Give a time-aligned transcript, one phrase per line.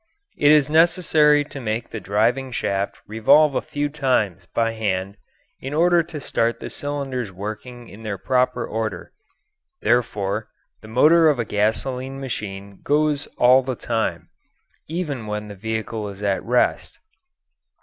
[0.35, 5.15] It is necessary to make the driving shaft revolve a few times by hand
[5.59, 9.11] in order to start the cylinders working in their proper order.
[9.79, 10.49] Therefore,
[10.81, 14.29] the motor of a gasoline machine goes all the time,
[14.87, 16.97] even when the vehicle is at rest.